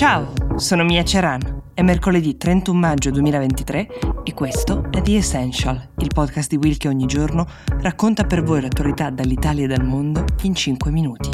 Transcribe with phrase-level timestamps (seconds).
[0.00, 1.64] Ciao, sono Mia Ceran.
[1.74, 3.88] È mercoledì 31 maggio 2023
[4.24, 7.46] e questo è The Essential, il podcast di Will che ogni giorno
[7.82, 11.28] racconta per voi l'attualità dall'Italia e dal mondo in 5 minuti.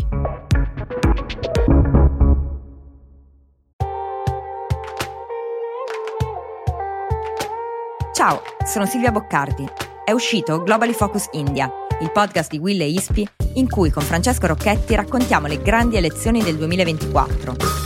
[8.12, 9.64] Ciao, sono Silvia Boccardi.
[10.04, 11.70] È uscito Globally Focus India,
[12.00, 16.42] il podcast di Will e Ispi in cui con Francesco Rocchetti raccontiamo le grandi elezioni
[16.42, 17.85] del 2024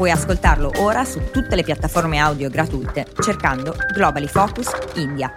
[0.00, 5.30] Puoi ascoltarlo ora su tutte le piattaforme audio gratuite cercando Globally Focus India.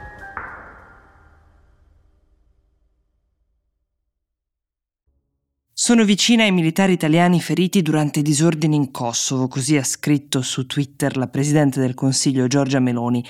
[5.73, 10.65] Sono vicina ai militari italiani feriti durante i disordini in Kosovo, così ha scritto su
[10.65, 13.21] Twitter la Presidente del Consiglio Giorgia Meloni.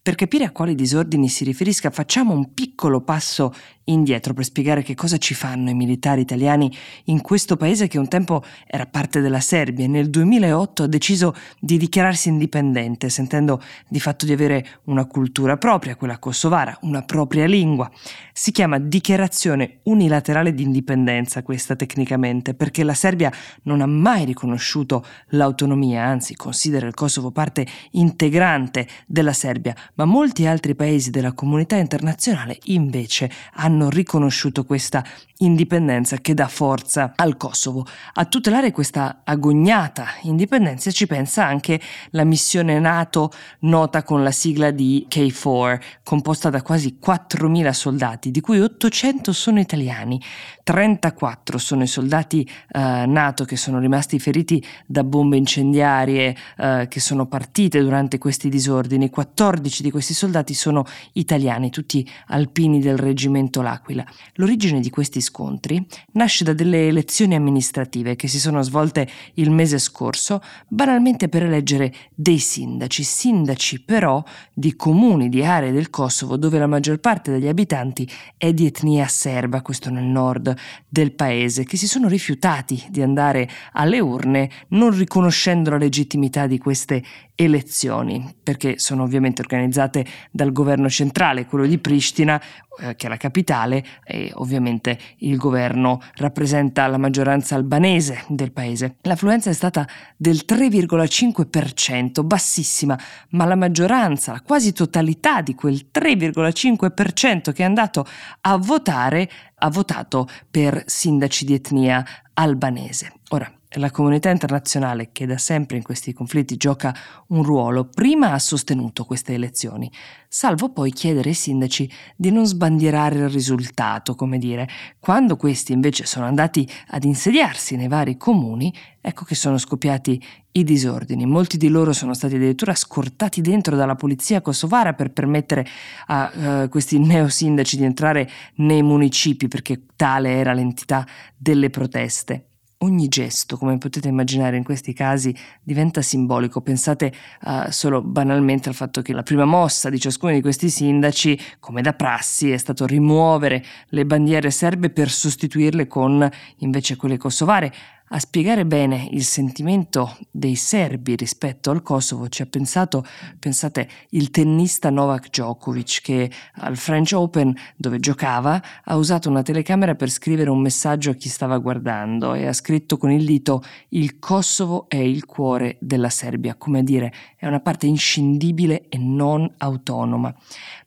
[0.00, 3.52] Per capire a quali disordini si riferisca facciamo un piccolo passo
[3.86, 8.08] indietro per spiegare che cosa ci fanno i militari italiani in questo paese che un
[8.08, 14.00] tempo era parte della Serbia e nel 2008 ha deciso di dichiararsi indipendente, sentendo di
[14.00, 17.90] fatto di avere una cultura propria, quella kosovara, una propria lingua.
[18.32, 25.04] Si chiama dichiarazione unilaterale di indipendenza questa tecnicamente, perché la Serbia non ha mai riconosciuto
[25.28, 31.76] l'autonomia, anzi considera il Kosovo parte integrante della Serbia, ma molti altri paesi della comunità
[31.76, 35.04] internazionale invece hanno hanno riconosciuto questa
[35.38, 37.86] indipendenza che dà forza al Kosovo.
[38.14, 41.78] A tutelare questa agognata indipendenza ci pensa anche
[42.10, 48.40] la missione NATO nota con la sigla di K4, composta da quasi 4.000 soldati, di
[48.40, 50.20] cui 800 sono italiani.
[50.62, 57.00] 34 sono i soldati eh, NATO che sono rimasti feriti da bombe incendiarie eh, che
[57.00, 59.10] sono partite durante questi disordini.
[59.10, 64.04] 14 di questi soldati sono italiani, tutti alpini del reggimento L'Aquila.
[64.34, 69.78] L'origine di questi scontri nasce da delle elezioni amministrative che si sono svolte il mese
[69.78, 74.22] scorso, banalmente per eleggere dei sindaci, sindaci però
[74.54, 79.08] di comuni, di aree del Kosovo dove la maggior parte degli abitanti è di etnia
[79.08, 80.54] serba, questo nel nord
[80.88, 86.58] del paese, che si sono rifiutati di andare alle urne non riconoscendo la legittimità di
[86.58, 87.02] queste
[87.34, 92.40] elezioni, perché sono ovviamente organizzate dal governo centrale, quello di Pristina,
[92.76, 98.96] che è la capitale, e ovviamente il governo rappresenta la maggioranza albanese del paese.
[99.02, 102.98] L'affluenza è stata del 3,5%, bassissima,
[103.30, 108.06] ma la maggioranza, la quasi totalità di quel 3,5% che è andato
[108.42, 112.04] a votare, ha votato per sindaci di etnia
[112.34, 113.12] albanese.
[113.30, 116.94] Ora, la comunità internazionale, che da sempre in questi conflitti gioca
[117.28, 119.90] un ruolo, prima ha sostenuto queste elezioni,
[120.28, 124.68] salvo poi chiedere ai sindaci di non sbandierare il risultato, come dire.
[124.98, 130.22] Quando questi invece sono andati ad insediarsi nei vari comuni, ecco che sono scoppiati
[130.52, 131.26] i disordini.
[131.26, 135.66] Molti di loro sono stati addirittura scortati dentro dalla polizia kosovara per permettere
[136.06, 136.30] a
[136.64, 142.46] uh, questi neosindaci di entrare nei municipi, perché tale era l'entità delle proteste.
[142.80, 146.60] Ogni gesto, come potete immaginare in questi casi, diventa simbolico.
[146.60, 147.10] Pensate
[147.40, 151.80] uh, solo banalmente al fatto che la prima mossa di ciascuno di questi sindaci, come
[151.80, 156.28] da prassi, è stato rimuovere le bandiere serbe per sostituirle con
[156.58, 157.72] invece quelle kosovare.
[158.10, 163.04] A spiegare bene il sentimento dei serbi rispetto al Kosovo ci ha pensato,
[163.36, 169.96] pensate, il tennista Novak Djokovic che al French Open dove giocava ha usato una telecamera
[169.96, 174.20] per scrivere un messaggio a chi stava guardando e ha scritto con il dito il
[174.20, 179.52] Kosovo è il cuore della Serbia, come a dire è una parte inscindibile e non
[179.58, 180.32] autonoma.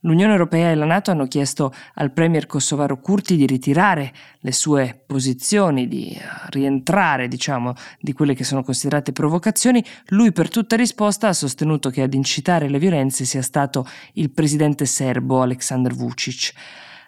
[0.01, 5.03] L'Unione Europea e la Nato hanno chiesto al premier kosovaro Kurti di ritirare le sue
[5.06, 6.18] posizioni, di
[6.51, 11.90] rientrare parlare, diciamo, di quelle che sono considerate provocazioni, lui per tutta risposta ha sostenuto
[11.90, 16.53] che ad incitare le violenze sia stato il presidente serbo Aleksandar Vucic.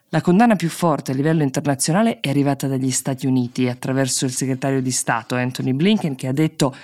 [0.09, 4.81] La condanna più forte a livello internazionale è arrivata dagli Stati Uniti attraverso il segretario
[4.81, 6.75] di Stato Anthony Blinken che ha detto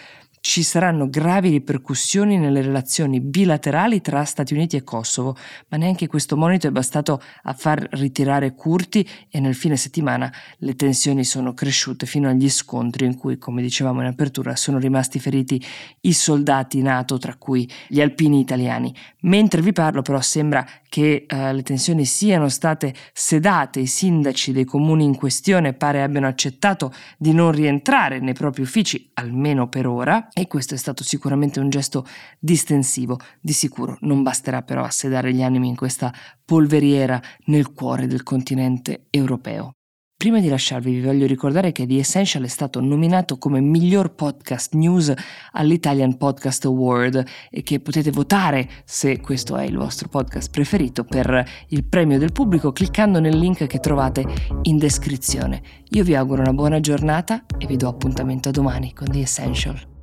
[0.48, 5.36] ci saranno gravi ripercussioni nelle relazioni bilaterali tra Stati Uniti e Kosovo,
[5.68, 10.74] ma neanche questo monito è bastato a far ritirare Curti e nel fine settimana le
[10.76, 15.62] tensioni sono cresciute fino agli scontri in cui, come dicevamo in apertura, sono rimasti feriti
[16.02, 18.96] i soldati NATO, tra cui gli alpini italiani.
[19.24, 24.64] Mentre vi parlo però sembra che uh, le tensioni siano state sedate, i sindaci dei
[24.64, 30.30] comuni in questione pare abbiano accettato di non rientrare nei propri uffici, almeno per ora,
[30.38, 32.06] e questo è stato sicuramente un gesto
[32.40, 33.20] distensivo.
[33.42, 36.14] Di sicuro non basterà però a sedare gli animi in questa
[36.46, 39.72] polveriera nel cuore del continente europeo.
[40.16, 44.74] Prima di lasciarvi vi voglio ricordare che The Essential è stato nominato come miglior podcast
[44.74, 45.14] news
[45.52, 51.48] all'Italian Podcast Award e che potete votare se questo è il vostro podcast preferito per
[51.68, 54.26] il premio del pubblico cliccando nel link che trovate
[54.64, 55.62] in descrizione.
[55.90, 59.97] Io vi auguro una buona giornata e vi do appuntamento a domani con The Essential.